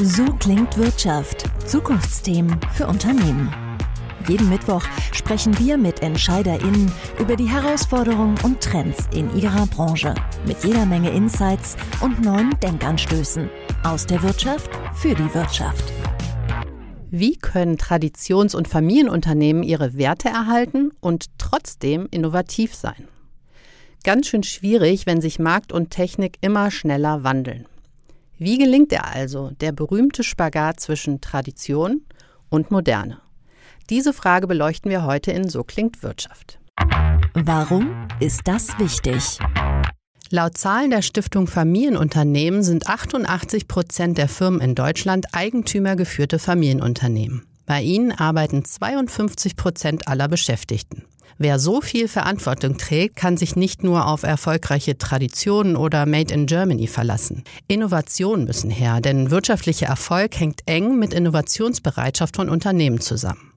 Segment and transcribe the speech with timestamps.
[0.00, 1.44] So klingt Wirtschaft.
[1.66, 3.52] Zukunftsthemen für Unternehmen.
[4.28, 10.14] Jeden Mittwoch sprechen wir mit EntscheiderInnen über die Herausforderungen und Trends in ihrer Branche.
[10.46, 13.50] Mit jeder Menge Insights und neuen Denkanstößen.
[13.82, 15.92] Aus der Wirtschaft für die Wirtschaft.
[17.10, 23.08] Wie können Traditions- und Familienunternehmen ihre Werte erhalten und trotzdem innovativ sein?
[24.04, 27.66] Ganz schön schwierig, wenn sich Markt und Technik immer schneller wandeln.
[28.40, 32.02] Wie gelingt er also, der berühmte Spagat zwischen Tradition
[32.48, 33.20] und Moderne?
[33.90, 36.60] Diese Frage beleuchten wir heute in So klingt Wirtschaft.
[37.34, 39.40] Warum ist das wichtig?
[40.30, 47.44] Laut Zahlen der Stiftung Familienunternehmen sind 88 Prozent der Firmen in Deutschland eigentümergeführte Familienunternehmen.
[47.66, 51.02] Bei ihnen arbeiten 52 Prozent aller Beschäftigten.
[51.40, 56.46] Wer so viel Verantwortung trägt, kann sich nicht nur auf erfolgreiche Traditionen oder Made in
[56.46, 57.44] Germany verlassen.
[57.68, 63.52] Innovationen müssen her, denn wirtschaftlicher Erfolg hängt eng mit Innovationsbereitschaft von Unternehmen zusammen.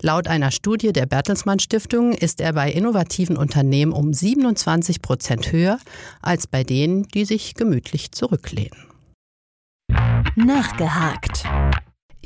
[0.00, 5.78] Laut einer Studie der Bertelsmann Stiftung ist er bei innovativen Unternehmen um 27 Prozent höher
[6.22, 8.78] als bei denen, die sich gemütlich zurücklehnen.
[10.36, 11.44] Nachgehakt.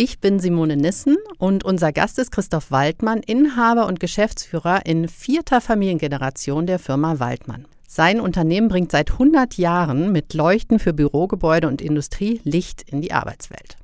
[0.00, 5.60] Ich bin Simone Nissen und unser Gast ist Christoph Waldmann, Inhaber und Geschäftsführer in vierter
[5.60, 7.66] Familiengeneration der Firma Waldmann.
[7.88, 13.12] Sein Unternehmen bringt seit 100 Jahren mit Leuchten für Bürogebäude und Industrie Licht in die
[13.12, 13.76] Arbeitswelt.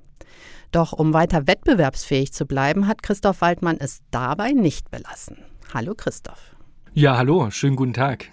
[0.71, 5.39] Doch um weiter wettbewerbsfähig zu bleiben, hat Christoph Waldmann es dabei nicht belassen.
[5.75, 6.55] Hallo Christoph.
[6.93, 8.31] Ja, hallo, schönen guten Tag.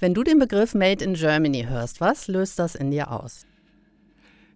[0.00, 3.44] Wenn du den Begriff Made in Germany hörst, was löst das in dir aus?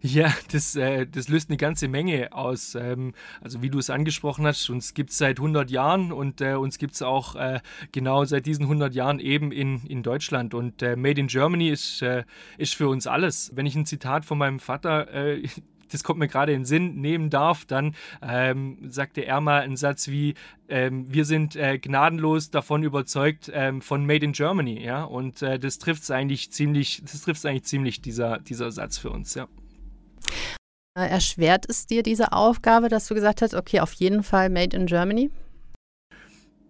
[0.05, 2.75] Ja, das, äh, das löst eine ganze Menge aus.
[2.75, 6.55] Ähm, also wie du es angesprochen hast, uns gibt es seit 100 Jahren und äh,
[6.55, 7.61] uns gibt es auch äh,
[7.93, 10.55] genau seit diesen 100 Jahren eben in, in Deutschland.
[10.55, 12.25] Und äh, Made in Germany ist, äh,
[12.59, 13.53] ist für uns alles.
[13.55, 15.47] Wenn ich ein Zitat von meinem Vater äh,
[15.93, 19.77] das kommt mir gerade in den Sinn, nehmen darf, dann ähm, sagte er mal einen
[19.77, 20.35] Satz wie,
[20.71, 25.59] ähm, wir sind äh, gnadenlos davon überzeugt ähm, von Made in Germany, ja, und äh,
[25.59, 29.49] das trifft es eigentlich ziemlich, das trifft eigentlich ziemlich, dieser, dieser Satz für uns, ja.
[30.95, 34.87] Erschwert es dir diese Aufgabe, dass du gesagt hast, okay, auf jeden Fall Made in
[34.87, 35.31] Germany?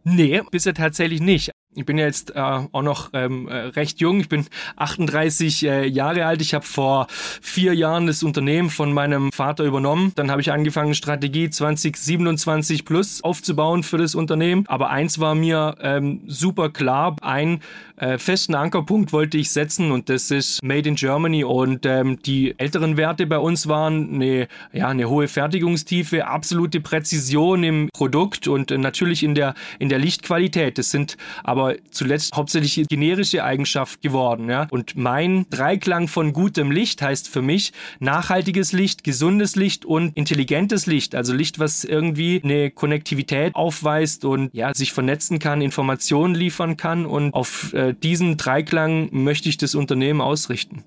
[0.05, 1.51] Nee, bisher tatsächlich nicht.
[1.75, 4.21] Ich bin ja jetzt äh, auch noch ähm, äh, recht jung.
[4.21, 4.47] Ich bin
[4.77, 6.43] 38 äh, Jahre alt.
[6.43, 10.13] Ich habe vor vier Jahren das Unternehmen von meinem Vater übernommen.
[10.15, 14.65] Dann habe ich angefangen, Strategie 2027 plus aufzubauen für das Unternehmen.
[14.69, 17.17] Aber eins war mir ähm, super klar.
[17.23, 17.61] Ein
[18.03, 21.45] äh, festen Ankerpunkt wollte ich setzen und das ist Made in Germany.
[21.45, 27.63] Und ähm, die älteren Werte bei uns waren eine, ja, eine hohe Fertigungstiefe, absolute Präzision
[27.63, 30.79] im Produkt und äh, natürlich in der, in der Lichtqualität.
[30.79, 34.49] Das sind aber zuletzt hauptsächlich generische Eigenschaft geworden.
[34.51, 34.67] Ja?
[34.71, 40.87] Und mein Dreiklang von gutem Licht heißt für mich nachhaltiges Licht, gesundes Licht und intelligentes
[40.87, 41.15] Licht.
[41.15, 47.07] Also Licht, was irgendwie eine Konnektivität aufweist und ja, sich vernetzen kann, Informationen liefern kann.
[47.07, 50.85] Und auf äh, diesen Dreiklang möchte ich das Unternehmen ausrichten.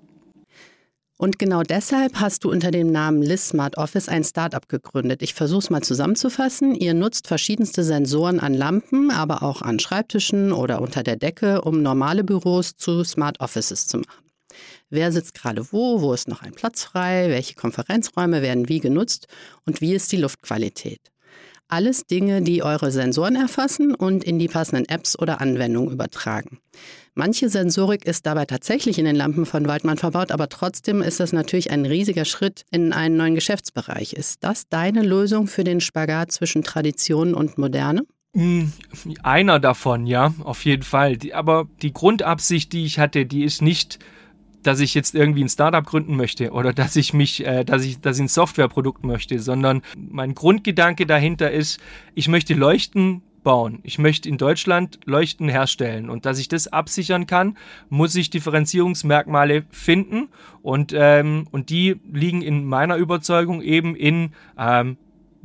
[1.17, 5.21] Und genau deshalb hast du unter dem Namen Liz Smart Office ein Startup gegründet.
[5.21, 6.75] Ich versuche es mal zusammenzufassen.
[6.75, 11.81] Ihr nutzt verschiedenste Sensoren an Lampen, aber auch an Schreibtischen oder unter der Decke, um
[11.81, 14.25] normale Büros zu Smart Offices zu machen.
[14.89, 19.27] Wer sitzt gerade wo, wo ist noch ein Platz frei, welche Konferenzräume werden wie genutzt
[19.66, 21.11] und wie ist die Luftqualität.
[21.67, 26.59] Alles Dinge, die eure Sensoren erfassen und in die passenden Apps oder Anwendungen übertragen.
[27.15, 31.33] Manche Sensorik ist dabei tatsächlich in den Lampen von Waldmann verbaut, aber trotzdem ist das
[31.33, 34.13] natürlich ein riesiger Schritt in einen neuen Geschäftsbereich.
[34.13, 38.05] Ist das deine Lösung für den Spagat zwischen Tradition und Moderne?
[38.35, 38.73] Hm,
[39.23, 41.17] einer davon, ja, auf jeden Fall.
[41.33, 43.97] aber die Grundabsicht, die ich hatte, die ist nicht
[44.65, 47.99] dass ich jetzt irgendwie ein Startup gründen möchte oder dass ich mich, äh, dass ich,
[47.99, 51.79] dass ich ein Softwareprodukt möchte, sondern mein Grundgedanke dahinter ist,
[52.13, 53.79] ich möchte Leuchten bauen.
[53.83, 57.57] Ich möchte in Deutschland Leuchten herstellen und dass ich das absichern kann,
[57.89, 60.29] muss ich Differenzierungsmerkmale finden
[60.63, 64.97] und, ähm, und die liegen in meiner Überzeugung eben in ähm,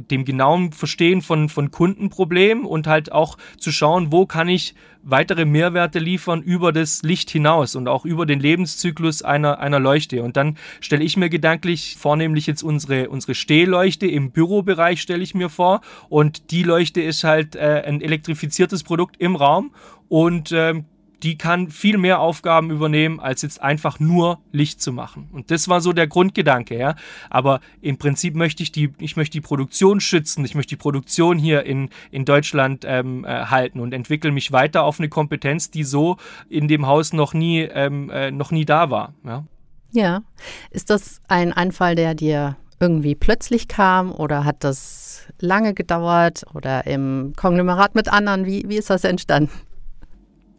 [0.08, 5.44] dem genauen Verstehen von, von Kundenproblemen und halt auch zu schauen, wo kann ich weitere
[5.44, 10.22] Mehrwerte liefern über das Licht hinaus und auch über den Lebenszyklus einer, einer Leuchte.
[10.22, 15.34] Und dann stelle ich mir gedanklich vornehmlich jetzt unsere, unsere Stehleuchte im Bürobereich stelle ich
[15.34, 19.72] mir vor und die Leuchte ist halt äh, ein elektrifiziertes Produkt im Raum
[20.08, 20.84] und ähm,
[21.22, 25.28] die kann viel mehr Aufgaben übernehmen, als jetzt einfach nur Licht zu machen.
[25.32, 26.94] Und das war so der Grundgedanke, ja.
[27.28, 31.38] Aber im Prinzip möchte ich die, ich möchte die Produktion schützen, ich möchte die Produktion
[31.38, 35.84] hier in, in Deutschland ähm, äh, halten und entwickle mich weiter auf eine Kompetenz, die
[35.84, 36.16] so
[36.48, 39.14] in dem Haus noch nie, ähm, äh, noch nie da war.
[39.24, 39.44] Ja.
[39.92, 40.22] ja.
[40.70, 46.86] Ist das ein Anfall, der dir irgendwie plötzlich kam oder hat das lange gedauert oder
[46.86, 48.46] im Konglomerat mit anderen?
[48.46, 49.50] Wie, wie ist das entstanden?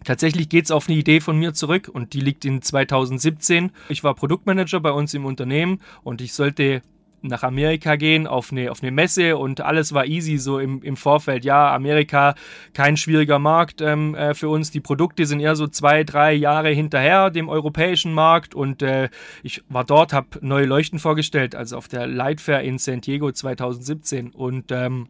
[0.04, 3.72] Tatsächlich geht es auf eine Idee von mir zurück und die liegt in 2017.
[3.90, 6.82] Ich war Produktmanager bei uns im Unternehmen und ich sollte
[7.22, 10.98] nach Amerika gehen auf eine, auf eine Messe und alles war easy so im, im
[10.98, 11.46] Vorfeld.
[11.46, 12.36] Ja, Amerika,
[12.74, 14.72] kein schwieriger Markt ähm, äh, für uns.
[14.72, 19.10] Die Produkte sind eher so zwei, drei Jahre hinterher dem europäischen Markt und äh,
[19.44, 23.32] ich war dort, habe neue Leuchten vorgestellt, also auf der Light Fair in San Diego
[23.32, 25.08] 2017 und ähm,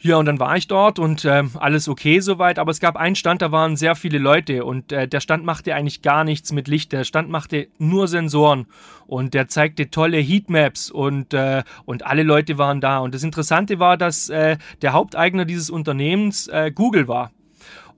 [0.00, 3.16] ja, und dann war ich dort und äh, alles okay soweit, aber es gab einen
[3.16, 6.68] Stand, da waren sehr viele Leute und äh, der Stand machte eigentlich gar nichts mit
[6.68, 6.92] Licht.
[6.92, 8.66] Der Stand machte nur Sensoren
[9.06, 12.98] und der zeigte tolle Heatmaps und, äh, und alle Leute waren da.
[12.98, 17.32] Und das Interessante war, dass äh, der Haupteigner dieses Unternehmens äh, Google war.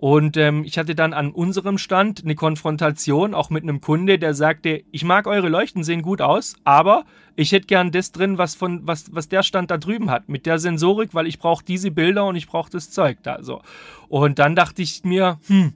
[0.00, 4.32] Und ähm, ich hatte dann an unserem Stand eine Konfrontation, auch mit einem Kunde, der
[4.32, 7.04] sagte, ich mag eure Leuchten, sehen gut aus, aber
[7.36, 10.46] ich hätte gern das drin, was, von, was, was der Stand da drüben hat, mit
[10.46, 13.42] der Sensorik, weil ich brauche diese Bilder und ich brauche das Zeug da.
[13.42, 13.60] So.
[14.08, 15.74] Und dann dachte ich mir, hm,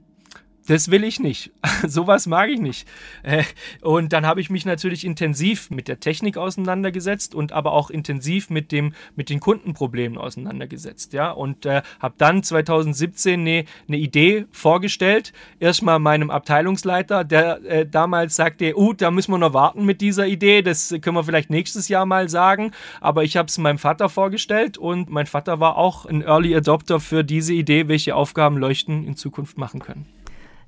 [0.67, 1.51] das will ich nicht.
[1.87, 2.87] Sowas mag ich nicht.
[3.23, 3.43] Äh,
[3.81, 8.49] und dann habe ich mich natürlich intensiv mit der Technik auseinandergesetzt und aber auch intensiv
[8.49, 11.13] mit, dem, mit den Kundenproblemen auseinandergesetzt.
[11.13, 11.31] Ja?
[11.31, 15.33] Und äh, habe dann 2017 eine, eine Idee vorgestellt.
[15.59, 20.27] Erstmal meinem Abteilungsleiter, der äh, damals sagte, uh, da müssen wir noch warten mit dieser
[20.27, 20.61] Idee.
[20.61, 22.71] Das können wir vielleicht nächstes Jahr mal sagen.
[23.01, 26.99] Aber ich habe es meinem Vater vorgestellt und mein Vater war auch ein Early Adopter
[26.99, 30.05] für diese Idee, welche Aufgaben Leuchten in Zukunft machen können.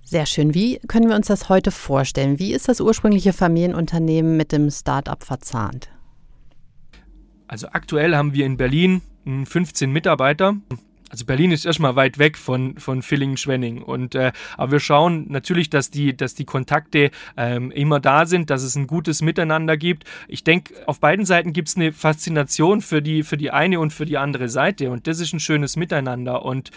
[0.10, 0.54] Sehr schön.
[0.54, 2.40] Wie können wir uns das heute vorstellen?
[2.40, 5.90] Wie ist das ursprüngliche Familienunternehmen mit dem Start-up verzahnt?
[7.46, 10.56] Also aktuell haben wir in Berlin 15 Mitarbeiter.
[11.10, 13.82] Also Berlin ist erstmal weit weg von, von Villingen-Schwenning.
[13.82, 18.50] Und äh, aber wir schauen natürlich, dass die, dass die Kontakte ähm, immer da sind,
[18.50, 20.04] dass es ein gutes Miteinander gibt.
[20.28, 23.94] Ich denke, auf beiden Seiten gibt es eine Faszination für die, für die eine und
[23.94, 24.92] für die andere Seite.
[24.92, 26.44] Und das ist ein schönes Miteinander.
[26.44, 26.72] Und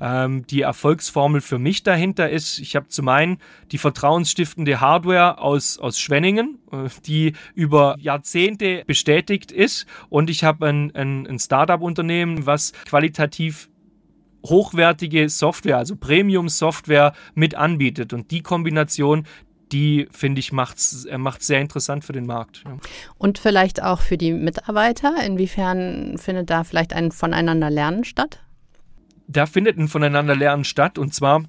[0.00, 3.38] ähm, die Erfolgsformel für mich dahinter ist, ich habe zum einen
[3.72, 6.58] die vertrauensstiftende Hardware aus, aus Schwenningen,
[7.06, 9.86] die über Jahrzehnte bestätigt ist.
[10.08, 13.68] Und ich habe ein, ein, ein Startup-Unternehmen, was qualitativ
[14.44, 18.12] hochwertige Software, also Premium-Software mit anbietet.
[18.12, 19.26] Und die Kombination,
[19.72, 22.62] die finde ich macht es äh, sehr interessant für den Markt.
[22.64, 22.76] Ja.
[23.18, 25.14] Und vielleicht auch für die Mitarbeiter.
[25.24, 28.40] Inwiefern findet da vielleicht ein Voneinanderlernen statt?
[29.26, 31.44] Da findet ein Voneinanderlernen statt und zwar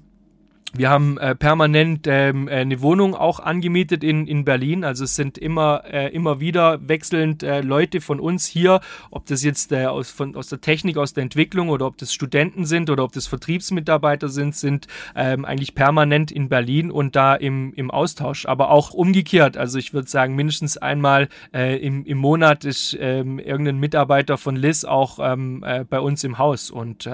[0.78, 4.84] wir haben äh, permanent ähm, äh, eine Wohnung auch angemietet in, in Berlin.
[4.84, 8.80] Also es sind immer, äh, immer wieder wechselnd äh, Leute von uns hier,
[9.10, 12.12] ob das jetzt äh, aus, von, aus der Technik, aus der Entwicklung oder ob das
[12.12, 17.34] Studenten sind oder ob das Vertriebsmitarbeiter sind, sind ähm, eigentlich permanent in Berlin und da
[17.34, 18.46] im, im Austausch.
[18.46, 19.56] Aber auch umgekehrt.
[19.56, 24.56] Also ich würde sagen, mindestens einmal äh, im, im Monat ist ähm, irgendein Mitarbeiter von
[24.56, 26.70] Liz auch ähm, bei uns im Haus.
[26.70, 27.08] Und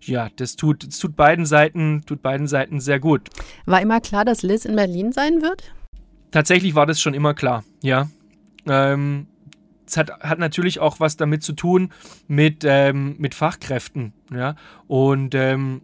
[0.00, 3.28] ja, das tut, das tut beiden Seiten, tut beiden Seiten sehr gut.
[3.66, 5.72] War immer klar, dass Liz in Berlin sein wird?
[6.30, 8.08] Tatsächlich war das schon immer klar, ja.
[8.66, 9.26] Ähm,
[9.86, 11.92] es hat, hat natürlich auch was damit zu tun
[12.28, 14.54] mit, ähm, mit Fachkräften, ja.
[14.86, 15.82] Und ähm,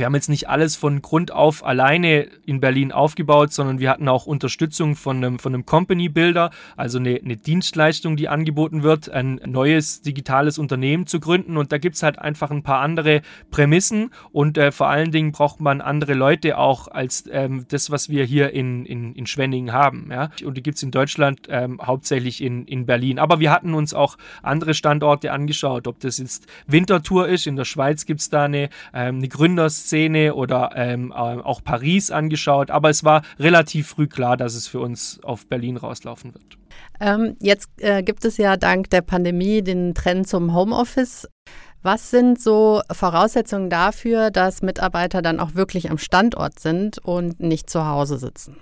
[0.00, 4.08] wir haben jetzt nicht alles von Grund auf alleine in Berlin aufgebaut, sondern wir hatten
[4.08, 9.10] auch Unterstützung von einem, von einem Company Builder, also eine, eine Dienstleistung, die angeboten wird,
[9.10, 11.58] ein neues digitales Unternehmen zu gründen.
[11.58, 15.32] Und da gibt es halt einfach ein paar andere Prämissen und äh, vor allen Dingen
[15.32, 19.74] braucht man andere Leute auch als ähm, das, was wir hier in, in, in Schwenningen
[19.74, 20.08] haben.
[20.10, 20.30] Ja?
[20.46, 23.18] Und die gibt es in Deutschland ähm, hauptsächlich in, in Berlin.
[23.18, 27.46] Aber wir hatten uns auch andere Standorte angeschaut, ob das jetzt Winterthur ist.
[27.46, 31.62] In der Schweiz gibt es da eine, ähm, eine Gründers Szene oder ähm, äh, auch
[31.64, 36.32] Paris angeschaut, aber es war relativ früh klar, dass es für uns auf Berlin rauslaufen
[36.32, 36.58] wird.
[37.00, 41.28] Ähm, jetzt äh, gibt es ja dank der Pandemie den Trend zum Homeoffice.
[41.82, 47.68] Was sind so Voraussetzungen dafür, dass Mitarbeiter dann auch wirklich am Standort sind und nicht
[47.70, 48.56] zu Hause sitzen?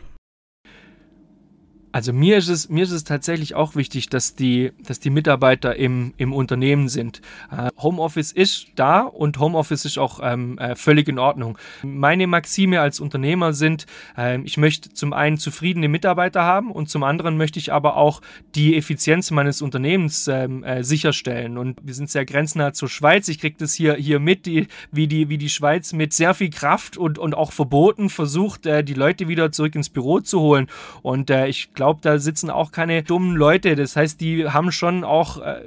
[1.91, 5.77] Also mir ist es, mir ist es tatsächlich auch wichtig, dass die, dass die Mitarbeiter
[5.77, 7.23] im, im Unternehmen sind.
[7.51, 11.57] Äh, Homeoffice ist da und Homeoffice ist auch ähm, äh, völlig in Ordnung.
[11.83, 13.87] Meine Maxime als Unternehmer sind,
[14.19, 18.21] äh, ich möchte zum einen zufriedene Mitarbeiter haben und zum anderen möchte ich aber auch
[18.55, 21.57] die Effizienz meines Unternehmens ähm, äh, sicherstellen.
[21.57, 23.29] Und wir sind sehr grenznah zur Schweiz.
[23.29, 26.51] Ich kriege das hier, hier mit, die, wie, die, wie die Schweiz mit sehr viel
[26.51, 30.69] Kraft und, und auch Verboten versucht, die Leute wieder zurück ins Büro zu holen.
[31.03, 33.77] Und ich glaube, da sitzen auch keine dummen Leute.
[33.77, 35.63] Das heißt, die haben schon auch äh,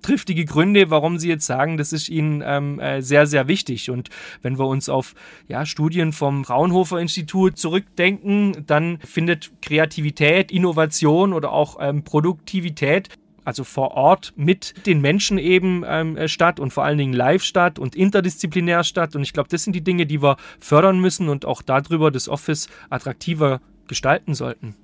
[0.00, 3.90] triftige Gründe, warum sie jetzt sagen, das ist ihnen ähm, äh, sehr, sehr wichtig.
[3.90, 4.08] Und
[4.42, 5.14] wenn wir uns auf
[5.48, 13.08] ja, Studien vom Fraunhofer Institut zurückdenken, dann findet Kreativität, Innovation oder auch ähm, Produktivität
[13.44, 17.44] also vor Ort mit den Menschen eben ähm, äh, statt und vor allen Dingen live
[17.44, 19.14] statt und interdisziplinär statt.
[19.14, 22.28] Und ich glaube, das sind die Dinge, die wir fördern müssen und auch darüber das
[22.28, 24.74] Office attraktiver gestalten sollten.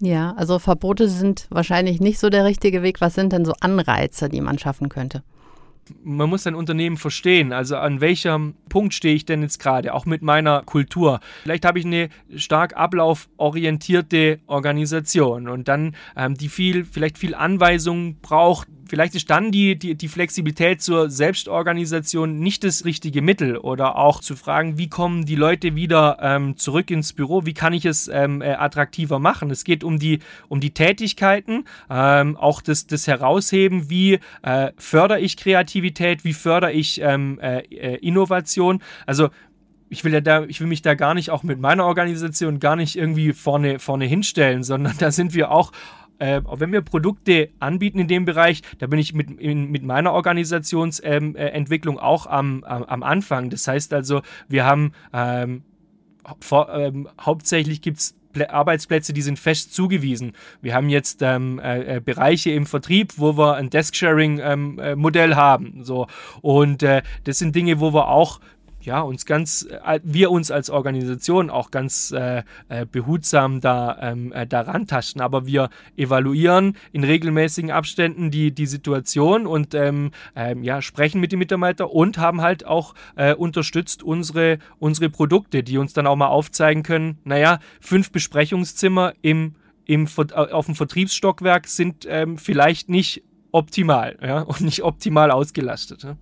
[0.00, 3.00] Ja, also Verbote sind wahrscheinlich nicht so der richtige Weg.
[3.00, 5.22] Was sind denn so Anreize, die man schaffen könnte?
[6.02, 7.52] Man muss ein Unternehmen verstehen.
[7.52, 11.20] Also an welchem Punkt stehe ich denn jetzt gerade, auch mit meiner Kultur.
[11.42, 18.20] Vielleicht habe ich eine stark ablauforientierte Organisation und dann ähm, die viel, vielleicht viel Anweisungen
[18.20, 23.96] braucht, vielleicht ist dann die, die, die Flexibilität zur Selbstorganisation nicht das richtige Mittel oder
[23.96, 27.84] auch zu fragen, wie kommen die Leute wieder ähm, zurück ins Büro, wie kann ich
[27.84, 29.50] es ähm, äh, attraktiver machen.
[29.50, 30.18] Es geht um die,
[30.48, 35.36] um die Tätigkeiten, ähm, auch das, das Herausheben, wie äh, fördere ich
[35.80, 38.82] Kreativität, wie fördere ich ähm, äh, äh Innovation.
[39.06, 39.30] Also
[39.88, 42.76] ich will ja da, ich will mich da gar nicht auch mit meiner Organisation gar
[42.76, 45.72] nicht irgendwie vorne, vorne hinstellen, sondern da sind wir auch
[46.18, 50.12] äh, wenn wir Produkte anbieten in dem Bereich, da bin ich mit, in, mit meiner
[50.12, 53.48] Organisationsentwicklung ähm, äh, auch am, am, am, Anfang.
[53.48, 55.62] Das heißt also, wir haben ähm,
[56.40, 60.32] vor, ähm, hauptsächlich gibt es Arbeitsplätze, die sind fest zugewiesen.
[60.62, 65.34] Wir haben jetzt ähm, äh, äh, Bereiche im Vertrieb, wo wir ein Desk-Sharing-Modell ähm, äh,
[65.34, 65.84] haben.
[65.84, 66.06] So.
[66.40, 68.40] Und äh, das sind Dinge, wo wir auch
[68.82, 74.32] ja, uns ganz, äh, wir uns als Organisation auch ganz äh, äh, behutsam da ähm,
[74.32, 75.20] äh, daran tasten.
[75.20, 81.32] Aber wir evaluieren in regelmäßigen Abständen die, die Situation und ähm, ähm, ja, sprechen mit
[81.32, 86.16] den Mitarbeitern und haben halt auch äh, unterstützt unsere, unsere Produkte, die uns dann auch
[86.16, 93.22] mal aufzeigen können, naja, fünf Besprechungszimmer im, im, auf dem Vertriebsstockwerk sind ähm, vielleicht nicht
[93.52, 96.04] optimal ja, und nicht optimal ausgelastet.
[96.04, 96.16] Ja.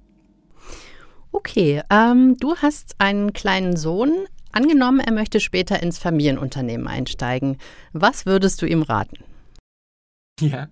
[1.32, 4.26] Okay, ähm, du hast einen kleinen Sohn.
[4.50, 7.58] Angenommen, er möchte später ins Familienunternehmen einsteigen.
[7.92, 9.18] Was würdest du ihm raten?
[10.40, 10.68] Ja,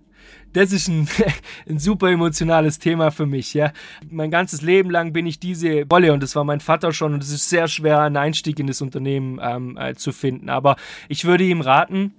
[0.53, 1.07] das ist ein,
[1.69, 3.53] ein, super emotionales Thema für mich.
[3.53, 3.71] Ja.
[4.09, 7.23] Mein ganzes Leben lang bin ich diese Rolle und das war mein Vater schon und
[7.23, 10.49] es ist sehr schwer, einen Einstieg in das Unternehmen ähm, äh, zu finden.
[10.49, 10.75] Aber
[11.07, 12.13] ich würde ihm raten,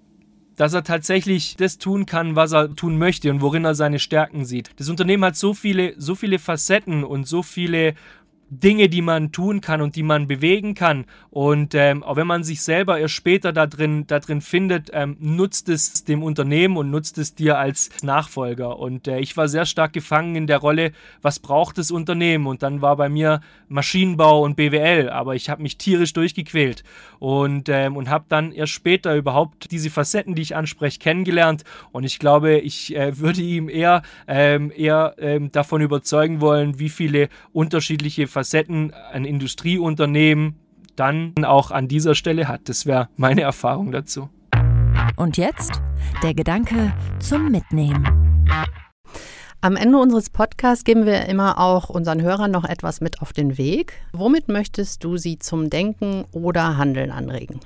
[0.58, 4.44] dass er tatsächlich das tun kann, was er tun möchte und worin er seine Stärken
[4.44, 4.70] sieht.
[4.76, 7.94] Das Unternehmen hat so viele, so viele Facetten und so viele
[8.50, 11.04] Dinge, die man tun kann und die man bewegen kann.
[11.30, 15.16] Und ähm, auch wenn man sich selber erst später da drin, da drin findet, ähm,
[15.20, 18.78] nutzt es dem Unternehmen und nutzt es dir als Nachfolger.
[18.78, 22.46] Und äh, ich war sehr stark gefangen in der Rolle, was braucht das Unternehmen?
[22.46, 26.84] Und dann war bei mir Maschinenbau und BWL, aber ich habe mich tierisch durchgequält
[27.18, 31.64] und, ähm, und habe dann erst später überhaupt diese Facetten, die ich anspreche, kennengelernt.
[31.92, 36.88] Und ich glaube, ich äh, würde ihm eher, ähm, eher ähm, davon überzeugen wollen, wie
[36.88, 40.54] viele unterschiedliche Facetten Facetten ein Industrieunternehmen
[40.94, 42.68] dann auch an dieser Stelle hat.
[42.68, 44.28] Das wäre meine Erfahrung dazu.
[45.16, 45.82] Und jetzt
[46.22, 48.44] der Gedanke zum Mitnehmen.
[49.60, 53.58] Am Ende unseres Podcasts geben wir immer auch unseren Hörern noch etwas mit auf den
[53.58, 53.94] Weg.
[54.12, 57.58] Womit möchtest du sie zum Denken oder Handeln anregen?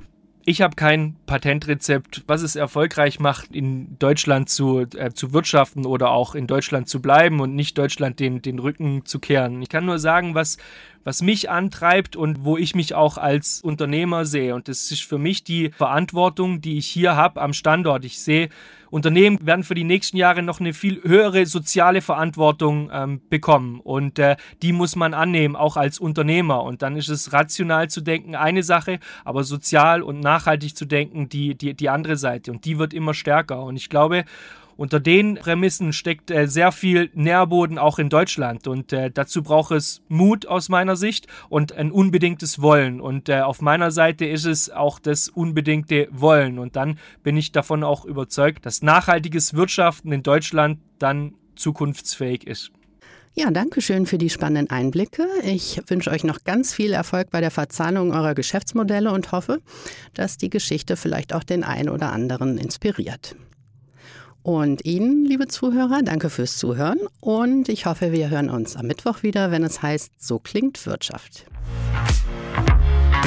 [0.45, 6.11] Ich habe kein Patentrezept, was es erfolgreich macht, in Deutschland zu, äh, zu wirtschaften oder
[6.11, 9.63] auch in Deutschland zu bleiben und nicht Deutschland den, den Rücken zu kehren.
[9.63, 10.59] Ich kann nur sagen, was,
[11.04, 14.54] was mich antreibt und wo ich mich auch als Unternehmer sehe.
[14.54, 18.04] Und das ist für mich die Verantwortung, die ich hier habe am Standort.
[18.04, 18.49] Ich sehe,
[18.92, 24.18] Unternehmen werden für die nächsten Jahre noch eine viel höhere soziale Verantwortung ähm, bekommen und
[24.18, 26.62] äh, die muss man annehmen, auch als Unternehmer.
[26.62, 31.30] Und dann ist es rational zu denken, eine Sache, aber sozial und nachhaltig zu denken,
[31.30, 32.52] die, die, die andere Seite.
[32.52, 33.62] Und die wird immer stärker.
[33.62, 34.26] Und ich glaube,
[34.83, 39.71] unter den Prämissen steckt äh, sehr viel Nährboden auch in Deutschland und äh, dazu braucht
[39.71, 44.45] es Mut aus meiner Sicht und ein unbedingtes Wollen und äh, auf meiner Seite ist
[44.45, 50.11] es auch das unbedingte Wollen und dann bin ich davon auch überzeugt, dass nachhaltiges Wirtschaften
[50.11, 52.73] in Deutschland dann zukunftsfähig ist.
[53.35, 55.29] Ja, danke schön für die spannenden Einblicke.
[55.45, 59.61] Ich wünsche euch noch ganz viel Erfolg bei der Verzahnung eurer Geschäftsmodelle und hoffe,
[60.12, 63.37] dass die Geschichte vielleicht auch den einen oder anderen inspiriert.
[64.43, 69.23] Und Ihnen, liebe Zuhörer, danke fürs Zuhören und ich hoffe, wir hören uns am Mittwoch
[69.23, 71.47] wieder, wenn es heißt, so klingt Wirtschaft.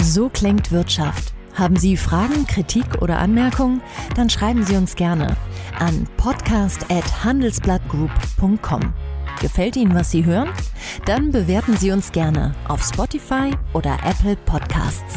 [0.04, 1.34] So klingt Wirtschaft.
[1.54, 3.82] Haben Sie Fragen, Kritik oder Anmerkungen?
[4.18, 5.38] Dann schreiben Sie uns gerne
[5.80, 8.94] an podcast@handelsblattgroup.com.
[9.40, 10.50] Gefällt Ihnen, was Sie hören?
[11.06, 15.16] Dann bewerten Sie uns gerne auf Spotify oder Apple Podcasts.